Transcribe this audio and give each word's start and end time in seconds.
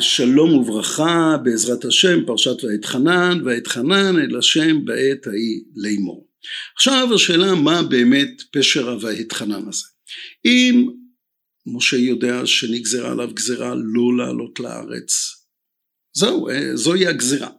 שלום 0.00 0.54
וברכה 0.54 1.36
בעזרת 1.44 1.84
השם 1.84 2.24
פרשת 2.26 2.64
ואתחנן 2.64 3.40
ואתחנן 3.44 4.16
אל 4.18 4.38
השם 4.38 4.84
בעת 4.84 5.26
ההיא 5.26 5.60
לאמור. 5.76 6.28
עכשיו 6.76 7.14
השאלה 7.14 7.54
מה 7.54 7.82
באמת 7.82 8.42
פשר 8.52 8.90
ה"ואתחנן" 8.90 9.68
הזה. 9.68 9.84
אם 10.44 10.88
משה 11.66 11.96
יודע 11.96 12.46
שנגזרה 12.46 13.12
עליו 13.12 13.30
גזרה 13.34 13.74
לא 13.74 14.16
לעלות 14.16 14.60
לארץ 14.60 15.12
זהו 16.12 16.48
זוהי 16.74 17.06
הגזרה. 17.06 17.50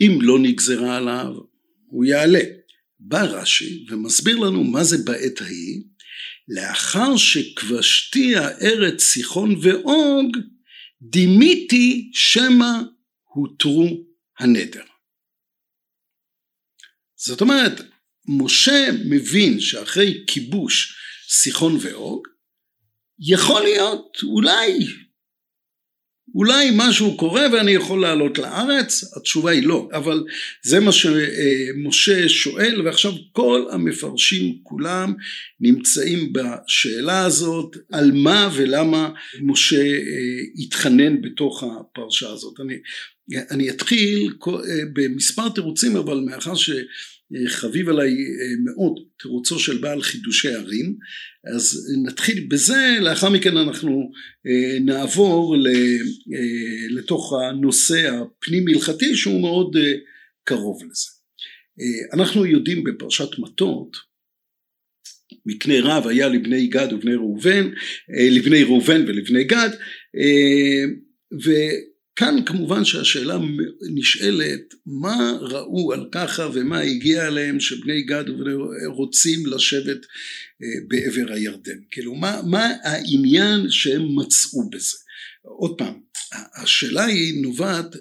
אם 0.00 0.18
לא 0.22 0.38
נגזרה 0.38 0.96
עליו 0.96 1.34
הוא 1.86 2.04
יעלה. 2.04 2.40
בא 3.00 3.22
רש"י 3.22 3.86
ומסביר 3.90 4.36
לנו 4.36 4.64
מה 4.64 4.84
זה 4.84 4.98
בעת 5.04 5.40
ההיא 5.40 5.82
לאחר 6.48 7.16
שכבשתי 7.16 8.36
הארץ 8.36 9.02
סיחון 9.02 9.54
ואוג 9.62 10.36
דימיתי 11.10 12.10
שמא 12.14 12.70
הותרו 13.24 13.86
הנדר. 14.38 14.84
זאת 17.16 17.40
אומרת, 17.40 17.80
משה 18.28 18.88
מבין 19.10 19.60
שאחרי 19.60 20.24
כיבוש 20.26 20.96
סיחון 21.28 21.76
ואוג, 21.80 22.26
יכול 23.18 23.62
להיות 23.62 24.16
אולי 24.22 24.78
אולי 26.34 26.70
משהו 26.74 27.16
קורה 27.16 27.46
ואני 27.52 27.70
יכול 27.70 28.02
לעלות 28.02 28.38
לארץ? 28.38 29.16
התשובה 29.16 29.50
היא 29.50 29.66
לא, 29.66 29.88
אבל 29.92 30.24
זה 30.62 30.80
מה 30.80 30.92
שמשה 30.92 32.28
שואל 32.28 32.82
ועכשיו 32.84 33.12
כל 33.32 33.64
המפרשים 33.70 34.58
כולם 34.62 35.14
נמצאים 35.60 36.32
בשאלה 36.32 37.24
הזאת 37.24 37.76
על 37.92 38.12
מה 38.12 38.50
ולמה 38.54 39.10
משה 39.42 39.84
התחנן 40.58 41.22
בתוך 41.22 41.62
הפרשה 41.62 42.30
הזאת. 42.30 42.60
אני, 42.60 42.74
אני 43.50 43.70
אתחיל 43.70 44.32
במספר 44.92 45.48
תירוצים 45.48 45.96
אבל 45.96 46.20
מאחר 46.26 46.54
ש... 46.54 46.70
חביב 47.46 47.88
עליי 47.88 48.12
מאוד 48.64 49.00
תירוצו 49.22 49.58
של 49.58 49.78
בעל 49.78 50.02
חידושי 50.02 50.48
ערים. 50.48 50.96
אז 51.54 51.94
נתחיל 52.06 52.46
בזה 52.50 52.96
לאחר 53.00 53.30
מכן 53.30 53.56
אנחנו 53.56 54.10
נעבור 54.80 55.56
לתוך 56.90 57.32
הנושא 57.32 58.10
הפנים 58.10 58.68
הלכתי 58.68 59.16
שהוא 59.16 59.40
מאוד 59.40 59.76
קרוב 60.44 60.82
לזה. 60.84 61.10
אנחנו 62.12 62.46
יודעים 62.46 62.84
בפרשת 62.84 63.38
מטות 63.38 63.96
מקנה 65.46 65.74
רב 65.80 66.06
היה 66.06 66.28
לבני 66.28 66.66
גד 66.66 66.92
ובני 66.92 67.14
ראובן 67.14 67.70
לבני 68.30 68.62
ראובן 68.62 69.04
ולבני 69.06 69.44
גד 69.44 69.70
כאן 72.16 72.44
כמובן 72.46 72.84
שהשאלה 72.84 73.38
נשאלת 73.94 74.74
מה 74.86 75.32
ראו 75.40 75.92
על 75.92 76.08
ככה 76.12 76.48
ומה 76.54 76.80
הגיע 76.80 77.26
אליהם 77.26 77.60
שבני 77.60 78.02
גד 78.02 78.24
רוצים 78.86 79.46
לשבת 79.46 79.98
בעבר 80.88 81.32
הירדן? 81.32 81.78
כאילו 81.90 82.14
מה, 82.14 82.40
מה 82.50 82.72
העניין 82.82 83.70
שהם 83.70 84.18
מצאו 84.18 84.70
בזה? 84.70 84.96
עוד 85.42 85.74
פעם 85.78 85.94
השאלה 86.62 87.04
היא 87.04 87.42
נובעת 87.42 87.96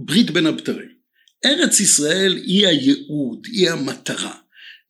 מברית 0.00 0.30
בין 0.30 0.46
הבתרים. 0.46 0.98
ארץ 1.44 1.80
ישראל 1.80 2.36
היא 2.36 2.66
הייעוד 2.66 3.46
היא 3.52 3.70
המטרה 3.70 4.34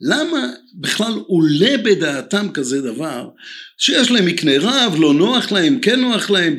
למה 0.01 0.53
בכלל 0.75 1.13
עולה 1.27 1.77
בדעתם 1.85 2.49
כזה 2.55 2.81
דבר 2.81 3.29
שיש 3.79 4.11
להם 4.11 4.27
מקנה 4.27 4.53
רב, 4.59 4.95
לא 4.99 5.15
נוח 5.15 5.53
להם, 5.53 5.81
כן 5.81 6.01
נוח 6.01 6.31
להם, 6.31 6.57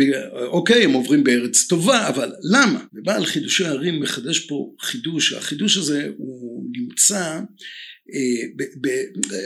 אוקיי 0.47 0.83
הם 0.83 0.91
עוברים 0.91 1.23
בארץ 1.23 1.67
טובה, 1.67 2.07
אבל 2.07 2.31
למה? 2.51 2.83
ובעל 2.93 3.25
חידושי 3.25 3.65
הערים 3.65 3.99
מחדש 3.99 4.39
פה 4.39 4.75
חידוש, 4.81 5.33
החידוש 5.33 5.77
הזה 5.77 6.07
הוא 6.17 6.65
נמצא, 6.77 7.39
ב, 8.55 8.63
ב, 8.81 8.89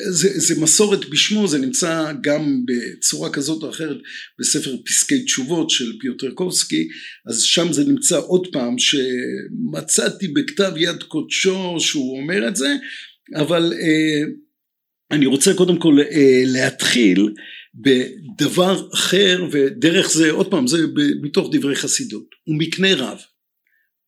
זה, 0.09 0.29
זה 0.39 0.61
מסורת 0.61 1.09
בשמו, 1.09 1.47
זה 1.47 1.57
נמצא 1.57 2.11
גם 2.21 2.65
בצורה 2.65 3.29
כזאת 3.29 3.63
או 3.63 3.69
אחרת 3.69 3.97
בספר 4.39 4.75
פסקי 4.85 5.23
תשובות 5.23 5.69
של 5.69 5.91
פיוטרקובסקי, 5.99 6.87
אז 7.27 7.41
שם 7.41 7.73
זה 7.73 7.83
נמצא 7.85 8.17
עוד 8.17 8.47
פעם 8.51 8.75
שמצאתי 8.77 10.27
בכתב 10.27 10.71
יד 10.77 11.03
קודשו 11.03 11.75
שהוא 11.79 12.21
אומר 12.21 12.47
את 12.47 12.55
זה 12.55 12.75
אבל 13.35 13.73
אני 15.11 15.25
רוצה 15.25 15.53
קודם 15.53 15.79
כל 15.79 15.97
להתחיל 16.45 17.33
בדבר 17.75 18.87
אחר 18.93 19.47
ודרך 19.51 20.11
זה 20.11 20.31
עוד 20.31 20.51
פעם 20.51 20.67
זה 20.67 20.77
מתוך 21.21 21.49
דברי 21.51 21.75
חסידות. 21.75 22.25
הוא 22.43 22.55
מקנה 22.59 22.95
רב. 22.95 23.17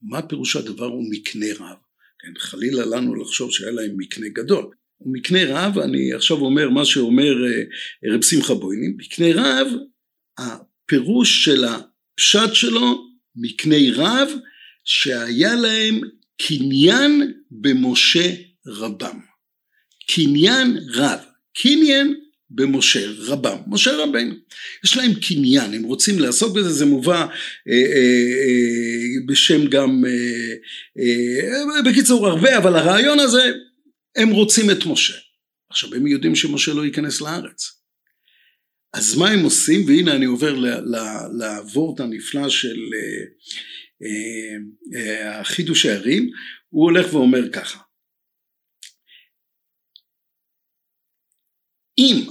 מה 0.01 0.21
פירוש 0.21 0.55
הדבר 0.55 0.85
הוא 0.85 1.03
מקנה 1.11 1.45
רב? 1.59 1.77
כן, 2.19 2.39
חלילה 2.39 2.85
לנו 2.85 3.15
לחשוב 3.15 3.51
שהיה 3.51 3.71
להם 3.71 3.91
מקנה 3.97 4.27
גדול. 4.29 4.65
הוא 4.97 5.13
מקנה 5.13 5.39
רב 5.47 5.79
אני 5.79 6.13
עכשיו 6.13 6.37
אומר 6.37 6.69
מה 6.69 6.85
שאומר 6.85 7.35
רב 8.13 8.23
שמחה 8.23 8.53
בוינים. 8.53 8.97
מקנה 8.97 9.25
רב 9.35 9.67
הפירוש 10.37 11.45
של 11.45 11.63
הפשט 11.63 12.53
שלו 12.53 13.07
מקנה 13.35 13.75
רב 13.95 14.29
שהיה 14.85 15.55
להם 15.55 16.01
קניין 16.41 17.33
במשה 17.51 18.33
רבם. 18.67 19.19
קניין 20.07 20.77
רב, 20.93 21.19
קניין 21.61 22.15
במשה 22.49 23.07
רבם, 23.17 23.57
משה 23.67 23.91
רבנו. 23.91 24.35
יש 24.83 24.97
להם 24.97 25.11
קניין, 25.13 25.73
הם 25.73 25.83
רוצים 25.83 26.19
לעסוק 26.19 26.57
בזה, 26.57 26.69
זה 26.69 26.85
מובא 26.85 27.15
אה, 27.21 27.25
אה, 27.25 28.35
אה, 28.45 29.25
בשם 29.27 29.65
גם, 29.65 30.03
אה, 30.05 30.53
אה, 30.99 31.81
בקיצור 31.91 32.27
הרבה, 32.27 32.57
אבל 32.57 32.75
הרעיון 32.75 33.19
הזה, 33.19 33.51
הם 34.15 34.29
רוצים 34.29 34.71
את 34.71 34.85
משה. 34.85 35.13
עכשיו 35.69 35.95
הם 35.95 36.07
יודעים 36.07 36.35
שמשה 36.35 36.73
לא 36.73 36.85
ייכנס 36.85 37.21
לארץ. 37.21 37.71
אז 38.93 39.17
מה 39.17 39.29
הם 39.29 39.43
עושים? 39.43 39.85
והנה 39.87 40.15
אני 40.15 40.25
עובר 40.25 40.55
לוורט 41.39 41.99
הנפלא 41.99 42.49
של 42.49 42.77
אה, 42.95 43.25
אה, 44.03 45.41
אה, 45.89 45.91
הערים, 45.91 46.29
הוא 46.69 46.83
הולך 46.83 47.13
ואומר 47.13 47.49
ככה 47.49 47.79
אם 51.97 52.29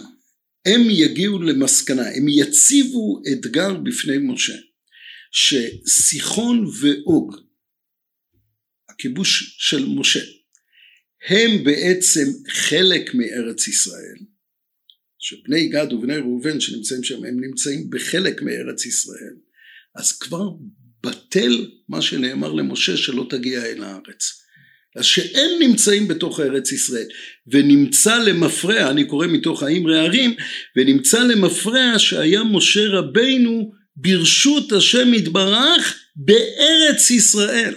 הם 0.67 0.81
יגיעו 0.91 1.43
למסקנה, 1.43 2.09
הם 2.09 2.29
יציבו 2.29 3.23
אתגר 3.33 3.75
בפני 3.75 4.19
משה, 4.19 4.55
שסיחון 5.33 6.67
ואוג, 6.81 7.37
הכיבוש 8.89 9.57
של 9.59 9.87
משה, 9.87 10.21
הם 11.29 11.65
בעצם 11.65 12.25
חלק 12.49 13.15
מארץ 13.15 13.69
ישראל, 13.69 14.19
שבני 15.19 15.69
גד 15.69 15.93
ובני 15.93 16.17
ראובן 16.17 16.61
שנמצאים 16.61 17.05
שם 17.05 17.25
הם 17.25 17.41
נמצאים 17.41 17.91
בחלק 17.91 18.43
מארץ 18.43 18.87
ישראל, 18.87 19.37
אז 19.95 20.13
כבר 20.13 20.49
בטל 21.03 21.71
מה 21.89 22.03
שנאמר 22.03 22.53
למשה 22.53 22.97
שלא 22.97 23.27
תגיע 23.31 23.65
אל 23.65 23.83
הארץ. 23.83 24.44
אז 24.97 25.05
שהם 25.05 25.50
נמצאים 25.60 26.09
בתוך 26.09 26.41
ארץ 26.41 26.72
ישראל 26.72 27.06
ונמצא 27.47 28.19
למפרע 28.19 28.91
אני 28.91 29.05
קורא 29.05 29.27
מתוך 29.27 29.62
האמרי 29.62 29.99
הערים 29.99 30.34
ונמצא 30.77 31.22
למפרע 31.22 31.99
שהיה 31.99 32.44
משה 32.44 32.88
רבינו 32.88 33.72
ברשות 33.97 34.72
השם 34.72 35.15
יתברך 35.15 35.99
בארץ 36.16 37.10
ישראל. 37.10 37.75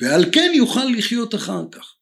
ועל 0.00 0.24
כן 0.32 0.52
יוכל 0.54 0.84
לחיות 0.84 1.34
אחר 1.34 1.62
כך. 1.72 1.92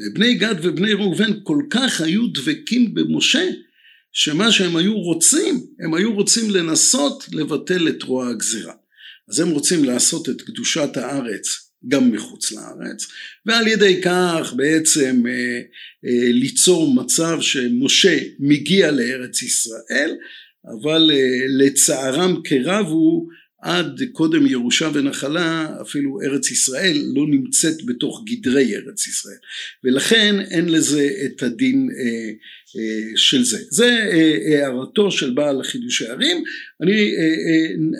ובני 0.00 0.34
גד 0.34 0.54
ובני 0.62 0.92
ראובן 0.92 1.30
כל 1.42 1.62
כך 1.70 2.00
היו 2.00 2.26
דבקים 2.26 2.94
במשה 2.94 3.48
שמה 4.12 4.52
שהם 4.52 4.76
היו 4.76 4.94
רוצים 4.94 5.66
הם 5.80 5.94
היו 5.94 6.14
רוצים 6.14 6.50
לנסות 6.50 7.24
לבטל 7.32 7.88
את 7.88 8.02
רוע 8.02 8.28
הגזירה. 8.28 8.74
אז 9.28 9.40
הם 9.40 9.48
רוצים 9.48 9.84
לעשות 9.84 10.28
את 10.28 10.42
קדושת 10.42 10.96
הארץ 10.96 11.65
גם 11.88 12.10
מחוץ 12.12 12.52
לארץ 12.52 13.06
ועל 13.46 13.68
ידי 13.68 14.00
כך 14.02 14.52
בעצם 14.56 15.22
אה, 15.26 15.60
אה, 16.06 16.32
ליצור 16.32 16.94
מצב 16.94 17.38
שמשה 17.40 18.18
מגיע 18.38 18.90
לארץ 18.90 19.42
ישראל 19.42 20.14
אבל 20.64 21.10
אה, 21.14 21.46
לצערם 21.48 22.40
כרבו 22.44 23.26
עד 23.62 24.02
קודם 24.12 24.46
ירושה 24.46 24.90
ונחלה 24.94 25.68
אפילו 25.82 26.18
ארץ 26.24 26.50
ישראל 26.50 26.96
לא 27.14 27.26
נמצאת 27.28 27.84
בתוך 27.86 28.24
גדרי 28.26 28.76
ארץ 28.76 29.06
ישראל 29.06 29.36
ולכן 29.84 30.40
אין 30.50 30.68
לזה 30.68 31.08
את 31.24 31.42
הדין 31.42 31.88
של 33.16 33.44
זה. 33.44 33.58
זה 33.70 34.10
הערתו 34.62 35.10
של 35.10 35.30
בעל 35.30 35.62
חידושי 35.62 36.06
ערים. 36.06 36.42
אני 36.82 37.10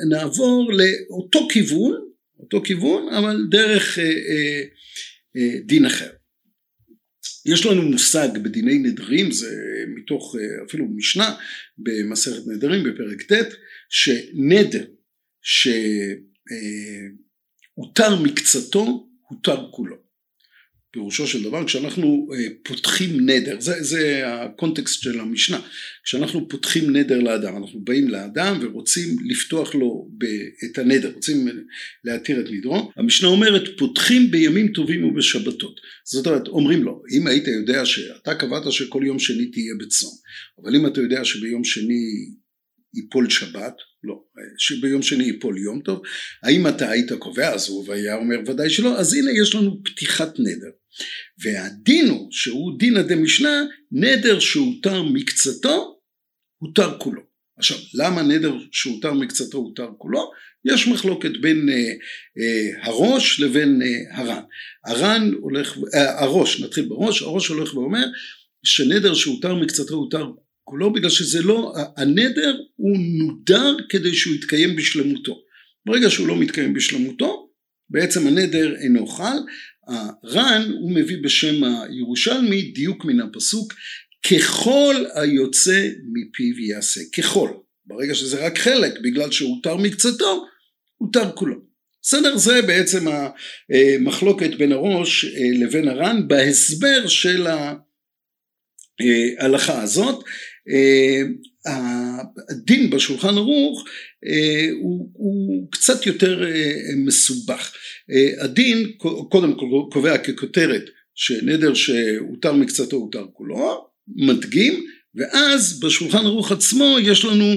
נעבור 0.08 0.72
לאותו 0.72 1.48
כיוון 1.50 2.05
אותו 2.40 2.62
כיוון 2.62 3.08
אבל 3.08 3.36
דרך 3.50 3.98
אה, 3.98 4.04
אה, 4.04 4.62
אה, 5.36 5.60
דין 5.64 5.86
אחר. 5.86 6.10
יש 7.46 7.66
לנו 7.66 7.82
מושג 7.82 8.28
בדיני 8.42 8.78
נדרים, 8.78 9.32
זה 9.32 9.56
מתוך 9.96 10.36
אפילו 10.68 10.86
משנה 10.96 11.36
במסכת 11.78 12.46
נדרים 12.46 12.84
בפרק 12.84 13.22
ט', 13.32 13.54
שנדר 13.88 14.84
שהותר 15.42 15.82
מקצתו 18.22 19.08
הותר 19.28 19.70
כולו. 19.70 20.05
פירושו 20.96 21.26
של 21.26 21.42
דבר 21.42 21.66
כשאנחנו 21.66 22.28
אה, 22.34 22.46
פותחים 22.62 23.30
נדר, 23.30 23.60
זה, 23.60 23.82
זה 23.82 24.22
הקונטקסט 24.26 25.02
של 25.02 25.20
המשנה, 25.20 25.60
כשאנחנו 26.04 26.48
פותחים 26.48 26.96
נדר 26.96 27.18
לאדם, 27.18 27.56
אנחנו 27.56 27.80
באים 27.80 28.08
לאדם 28.08 28.58
ורוצים 28.60 29.16
לפתוח 29.24 29.74
לו 29.74 30.08
את 30.64 30.78
הנדר, 30.78 31.12
רוצים 31.14 31.48
להתיר 32.04 32.40
את 32.40 32.46
נדרו, 32.50 32.92
המשנה 32.96 33.28
אומרת 33.28 33.78
פותחים 33.78 34.30
בימים 34.30 34.68
טובים 34.68 35.04
ובשבתות, 35.04 35.80
זאת 36.04 36.26
אומרת 36.26 36.48
אומרים 36.48 36.82
לו 36.82 37.02
אם 37.12 37.26
היית 37.26 37.48
יודע 37.48 37.84
שאתה 37.84 38.34
קבעת 38.34 38.72
שכל 38.72 39.02
יום 39.06 39.18
שני 39.18 39.46
תהיה 39.46 39.74
בצום, 39.80 40.10
אבל 40.62 40.76
אם 40.76 40.86
אתה 40.86 41.00
יודע 41.00 41.24
שביום 41.24 41.64
שני 41.64 42.04
ייפול 42.96 43.30
שבת, 43.30 43.74
לא, 44.02 44.22
שביום 44.58 45.02
שני 45.02 45.24
ייפול 45.24 45.58
יום 45.58 45.80
טוב, 45.80 46.02
האם 46.42 46.68
אתה 46.68 46.90
היית 46.90 47.12
קובע? 47.12 47.54
אז 47.54 47.68
הוא 47.68 47.92
היה 47.92 48.16
אומר 48.16 48.36
ודאי 48.46 48.70
שלא, 48.70 48.98
אז 48.98 49.14
הנה 49.14 49.30
יש 49.42 49.54
לנו 49.54 49.82
פתיחת 49.84 50.38
נדר. 50.38 50.70
והדין 51.38 52.08
הוא, 52.08 52.28
שהוא 52.30 52.78
דינא 52.78 53.02
דמשנה, 53.02 53.64
נדר 53.92 54.38
שהותר 54.38 55.02
מקצתו, 55.02 56.00
הותר 56.58 56.98
כולו. 56.98 57.22
עכשיו, 57.58 57.76
למה 57.94 58.22
נדר 58.22 58.54
שהותר 58.72 59.12
מקצתו 59.12 59.58
הותר 59.58 59.88
כולו? 59.98 60.30
יש 60.64 60.88
מחלוקת 60.88 61.30
בין 61.40 61.68
אה, 61.68 61.74
אה, 62.38 62.86
הראש 62.86 63.40
לבין 63.40 63.82
אה, 63.82 64.18
הר"ן. 64.18 64.42
הר"ן 64.86 65.30
הולך, 65.40 65.78
אה, 65.94 66.22
הראש, 66.22 66.60
נתחיל 66.60 66.88
בראש, 66.88 67.22
הראש 67.22 67.48
הולך 67.48 67.74
ואומר 67.74 68.04
שנדר 68.64 69.14
שהותר 69.14 69.54
מקצתו 69.54 69.94
הותר 69.94 70.26
כולו 70.68 70.92
בגלל 70.92 71.10
שזה 71.10 71.42
לא, 71.42 71.74
הנדר 71.96 72.56
הוא 72.76 72.98
נודר 72.98 73.76
כדי 73.88 74.14
שהוא 74.14 74.34
יתקיים 74.34 74.76
בשלמותו. 74.76 75.42
ברגע 75.86 76.10
שהוא 76.10 76.28
לא 76.28 76.36
מתקיים 76.36 76.74
בשלמותו, 76.74 77.50
בעצם 77.90 78.26
הנדר 78.26 78.74
אינו 78.76 79.06
חל. 79.06 79.36
הר"ן 79.88 80.70
הוא 80.80 80.92
מביא 80.92 81.16
בשם 81.22 81.64
הירושלמי 81.64 82.62
דיוק 82.62 83.04
מן 83.04 83.20
הפסוק 83.20 83.74
ככל 84.30 85.04
היוצא 85.14 85.88
מפיו 86.12 86.60
יעשה, 86.60 87.00
ככל. 87.18 87.50
ברגע 87.86 88.14
שזה 88.14 88.46
רק 88.46 88.58
חלק 88.58 88.92
בגלל 89.02 89.30
שהותר 89.30 89.76
מקצתו, 89.76 90.46
הותר 90.96 91.32
כולו. 91.34 91.56
בסדר? 92.02 92.36
זה 92.36 92.62
בעצם 92.62 93.04
המחלוקת 93.08 94.50
בין 94.58 94.72
הראש 94.72 95.24
לבין 95.60 95.88
הר"ן 95.88 96.28
בהסבר 96.28 97.06
של 97.06 97.46
ההלכה 99.40 99.82
הזאת. 99.82 100.24
אה, 100.70 101.22
הדין 102.50 102.90
בשולחן 102.90 103.36
ערוך 103.36 103.84
אה, 104.26 104.68
הוא, 104.80 105.10
הוא 105.12 105.70
קצת 105.70 106.06
יותר 106.06 106.44
אה, 106.46 106.72
מסובך. 106.96 107.72
הדין 108.40 108.92
קודם 109.30 109.54
כל 109.54 109.66
קובע 109.92 110.18
ככותרת 110.18 110.84
שנדר 111.14 111.74
שהותר 111.74 112.52
מקצתו 112.52 112.96
הותר 112.96 113.26
כולו, 113.32 113.86
מדגים, 114.16 114.86
ואז 115.14 115.80
בשולחן 115.80 116.26
ערוך 116.26 116.52
עצמו 116.52 116.96
יש 117.02 117.24
לנו 117.24 117.54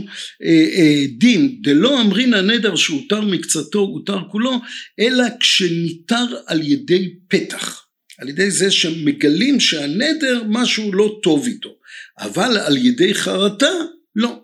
דין 1.18 1.62
דלא 1.62 2.02
אמרינא 2.02 2.42
נדר 2.42 2.76
שהותר 2.76 3.22
מקצתו 3.22 3.80
הותר 3.80 4.20
כולו, 4.32 4.52
אלא 5.00 5.24
כשניתר 5.40 6.26
על 6.48 6.62
ידי 6.64 7.14
פתח. 7.28 7.86
על 8.20 8.30
ידי 8.30 8.52
זה 8.52 8.72
שמגלים 8.72 9.60
שהנדר 9.60 10.44
משהו 10.48 10.94
לא 10.94 11.20
טוב 11.24 11.46
איתו, 11.46 11.79
אבל 12.19 12.57
על 12.57 12.77
ידי 12.77 13.13
חרטה 13.13 13.71
לא. 14.16 14.44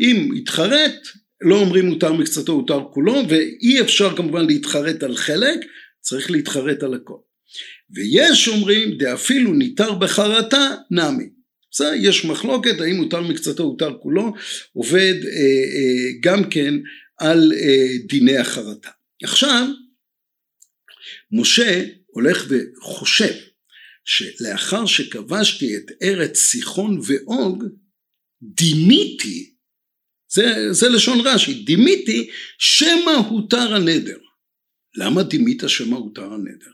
אם 0.00 0.30
התחרט 0.36 1.08
לא 1.40 1.60
אומרים 1.60 1.86
מותר 1.86 2.12
מקצתו 2.12 2.52
הותר 2.52 2.80
כולו 2.92 3.14
ואי 3.28 3.80
אפשר 3.80 4.16
כמובן 4.16 4.46
להתחרט 4.46 5.02
על 5.02 5.16
חלק 5.16 5.58
צריך 6.00 6.30
להתחרט 6.30 6.82
על 6.82 6.94
הכל. 6.94 7.18
ויש 7.90 8.48
אומרים 8.48 8.98
דאפילו 8.98 9.54
ניתר 9.54 9.94
בחרטה 9.94 10.74
נמי. 10.90 11.28
בסדר? 11.70 11.92
יש 11.96 12.24
מחלוקת 12.24 12.80
האם 12.80 12.96
מותר 12.96 13.20
מקצתו 13.20 13.62
הותר 13.62 13.98
כולו 14.02 14.32
עובד 14.72 15.14
אה, 15.24 15.30
אה, 15.30 16.12
גם 16.20 16.50
כן 16.50 16.74
על 17.18 17.52
אה, 17.52 17.86
דיני 18.08 18.36
החרטה. 18.36 18.90
עכשיו 19.22 19.66
משה 21.32 21.84
הולך 22.06 22.46
וחושב 22.48 23.34
שלאחר 24.08 24.86
שכבשתי 24.86 25.76
את 25.76 25.90
ארץ 26.02 26.38
סיחון 26.38 27.00
ואוג 27.06 27.64
דימיתי 28.42 29.54
זה, 30.32 30.72
זה 30.72 30.88
לשון 30.88 31.18
רש"י 31.24 31.54
דימיתי 31.54 32.30
שמא 32.58 33.10
הותר 33.30 33.74
הנדר 33.74 34.18
למה 34.96 35.22
דימית 35.22 35.62
שמא 35.66 35.96
הותר 35.96 36.32
הנדר? 36.32 36.70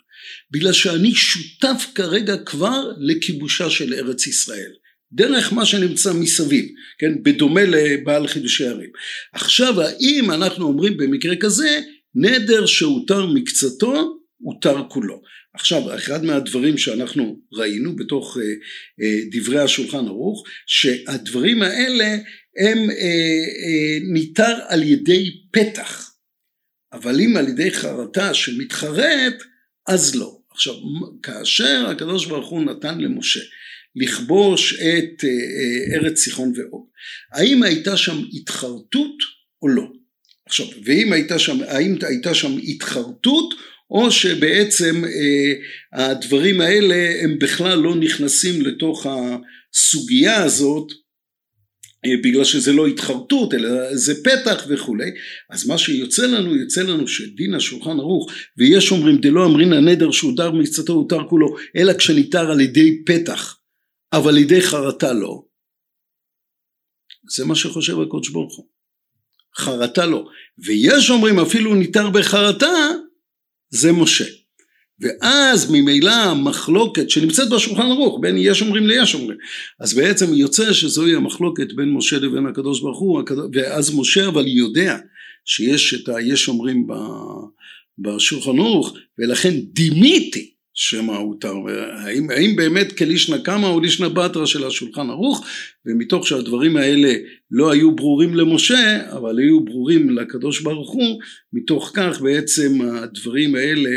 בגלל 0.50 0.72
שאני 0.72 1.14
שותף 1.14 1.86
כרגע 1.94 2.36
כבר 2.36 2.92
לכיבושה 2.98 3.70
של 3.70 3.94
ארץ 3.94 4.26
ישראל 4.26 4.72
דרך 5.12 5.52
מה 5.52 5.66
שנמצא 5.66 6.12
מסביב, 6.12 6.64
כן, 6.98 7.22
בדומה 7.22 7.64
לבעל 7.64 8.26
חידושי 8.26 8.66
ערים. 8.66 8.90
עכשיו 9.32 9.80
האם 9.80 10.30
אנחנו 10.30 10.66
אומרים 10.66 10.96
במקרה 10.96 11.36
כזה 11.36 11.80
נדר 12.14 12.66
שהותר 12.66 13.26
מקצתו 13.26 14.18
הותר 14.38 14.76
כולו. 14.88 15.22
עכשיו 15.54 15.94
אחד 15.94 16.24
מהדברים 16.24 16.78
שאנחנו 16.78 17.40
ראינו 17.52 17.96
בתוך 17.96 18.38
אה, 18.38 18.42
אה, 19.02 19.20
דברי 19.30 19.60
השולחן 19.60 20.06
ערוך 20.06 20.44
שהדברים 20.66 21.62
האלה 21.62 22.16
הם 22.58 22.90
אה, 22.90 24.12
ניתר 24.12 24.56
על 24.68 24.82
ידי 24.82 25.30
פתח 25.50 26.14
אבל 26.92 27.20
אם 27.20 27.36
על 27.36 27.48
ידי 27.48 27.70
חרטה 27.70 28.34
שמתחרט 28.34 29.34
אז 29.88 30.14
לא. 30.14 30.38
עכשיו 30.50 30.74
כאשר 31.22 31.86
הקדוש 31.90 32.26
ברוך 32.26 32.48
הוא 32.48 32.64
נתן 32.64 32.98
למשה 32.98 33.40
לכבוש 33.96 34.74
את 34.80 35.24
ארץ 35.94 36.18
סיחון 36.18 36.52
ואוג 36.56 36.88
האם 37.32 37.62
הייתה 37.62 37.96
שם 37.96 38.22
התחרטות 38.32 39.16
או 39.62 39.68
לא? 39.68 39.84
עכשיו 40.46 40.66
ואם 40.84 41.12
הייתה 41.12 41.38
שם 41.38 41.62
האם 41.68 41.96
הייתה 42.02 42.34
שם 42.34 42.56
התחרטות 42.68 43.54
או 43.90 44.10
שבעצם 44.10 45.04
אה, 45.04 45.52
הדברים 45.92 46.60
האלה 46.60 47.12
הם 47.22 47.38
בכלל 47.38 47.78
לא 47.78 47.96
נכנסים 47.96 48.62
לתוך 48.62 49.06
הסוגיה 49.06 50.42
הזאת 50.44 50.92
אה, 52.06 52.10
בגלל 52.24 52.44
שזה 52.44 52.72
לא 52.72 52.86
התחרטות 52.86 53.54
אלא 53.54 53.96
זה 53.96 54.14
פתח 54.24 54.66
וכולי. 54.68 55.10
אז 55.50 55.66
מה 55.66 55.78
שיוצא 55.78 56.26
לנו 56.26 56.56
יוצא 56.56 56.82
לנו 56.82 57.08
שדין 57.08 57.54
השולחן 57.54 58.00
ערוך 58.00 58.30
ויש 58.58 58.92
אומרים 58.92 59.16
דלא 59.20 59.46
אמרינא 59.46 59.80
נדר 59.80 60.10
שהותר 60.10 60.52
מקצתו 60.52 60.92
הותר 60.92 61.28
כולו 61.28 61.56
אלא 61.76 61.92
כשניתר 61.92 62.50
על 62.50 62.60
ידי 62.60 63.04
פתח 63.04 63.58
אבל 64.12 64.28
על 64.28 64.38
ידי 64.38 64.60
חרטה 64.60 65.12
לא. 65.12 65.42
זה 67.36 67.44
מה 67.44 67.54
שחושב 67.54 68.00
הקודש 68.00 68.28
ברוך 68.28 68.56
הוא. 68.56 68.66
חרטה 69.56 70.06
לא. 70.06 70.26
ויש 70.58 71.10
אומרים 71.10 71.38
אפילו 71.38 71.74
ניתר 71.74 72.10
בחרטה 72.10 72.90
זה 73.74 73.92
משה. 73.92 74.24
ואז 75.00 75.70
ממילא 75.70 76.10
המחלוקת 76.10 77.10
שנמצאת 77.10 77.48
בשולחן 77.50 77.82
ערוך 77.82 78.18
בין 78.22 78.34
יש 78.38 78.62
אומרים 78.62 78.86
ליש 78.86 79.14
אומרים 79.14 79.38
אז 79.80 79.94
בעצם 79.94 80.34
יוצא 80.34 80.72
שזוהי 80.72 81.14
המחלוקת 81.14 81.72
בין 81.72 81.92
משה 81.92 82.18
לבין 82.18 82.46
הקדוש 82.46 82.80
ברוך 82.80 82.98
הוא 82.98 83.22
ואז 83.52 83.94
משה 83.98 84.26
אבל 84.26 84.48
יודע 84.48 84.98
שיש 85.44 85.94
את 85.94 86.08
היש 86.08 86.48
אומרים 86.48 86.86
בשולחן 87.98 88.58
ערוך 88.58 88.94
ולכן 89.18 89.54
דימיתי 89.72 90.53
שמא 90.74 91.12
הותר, 91.12 91.54
האם, 92.04 92.30
האם 92.30 92.56
באמת 92.56 92.92
כלישנא 92.92 93.38
קמא 93.38 93.66
או 93.66 93.80
לישנא 93.80 94.08
בתרא 94.08 94.46
של 94.46 94.66
השולחן 94.66 95.10
ערוך? 95.10 95.46
ומתוך 95.86 96.26
שהדברים 96.26 96.76
האלה 96.76 97.14
לא 97.50 97.72
היו 97.72 97.96
ברורים 97.96 98.34
למשה 98.34 99.12
אבל 99.12 99.38
היו 99.38 99.64
ברורים 99.64 100.10
לקדוש 100.10 100.60
ברוך 100.60 100.92
הוא 100.92 101.20
מתוך 101.52 101.90
כך 101.94 102.20
בעצם 102.20 102.80
הדברים 102.80 103.54
האלה 103.54 103.90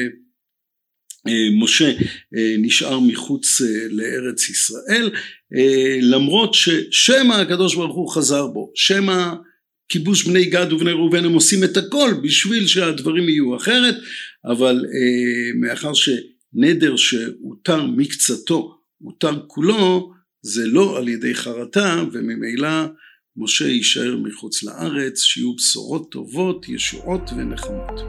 אה, 1.27 1.63
משה 1.63 1.87
אה, 2.37 2.55
נשאר 2.57 2.99
מחוץ 2.99 3.61
אה, 3.61 3.87
לארץ 3.89 4.49
ישראל 4.49 5.09
למרות 6.01 6.53
ששמא 6.53 7.33
הקדוש 7.33 7.75
ברוך 7.75 7.95
הוא 7.95 8.09
חזר 8.09 8.47
בו. 8.47 8.71
שמא 8.75 9.33
כיבוש 9.89 10.23
בני 10.23 10.45
גד 10.45 10.73
ובני 10.73 10.91
ראובן 10.91 11.25
הם 11.25 11.33
עושים 11.33 11.63
את 11.63 11.77
הכל 11.77 12.13
בשביל 12.23 12.67
שהדברים 12.67 13.29
יהיו 13.29 13.55
אחרת 13.55 13.95
אבל 14.45 14.85
מאחר 15.61 15.93
ש 15.93 16.09
נדר 16.53 16.95
שהותר 16.95 17.85
מקצתו, 17.85 18.77
הותר 18.97 19.45
כולו, 19.47 20.13
זה 20.41 20.67
לא 20.67 20.97
על 20.97 21.07
ידי 21.07 21.35
חרטה 21.35 22.03
וממילא 22.11 22.69
משה 23.37 23.67
יישאר 23.67 24.17
מחוץ 24.17 24.63
לארץ, 24.63 25.21
שיהיו 25.21 25.55
בשורות 25.55 26.11
טובות, 26.11 26.69
ישועות 26.69 27.21
ונחמות. 27.37 28.01